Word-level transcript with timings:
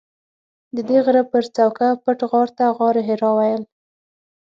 ددې 0.75 0.97
غره 1.05 1.23
پر 1.31 1.43
څوکه 1.55 1.87
پټ 2.03 2.19
غار 2.29 2.49
ته 2.57 2.65
غارحرا 2.77 3.31
ویل. 3.37 3.63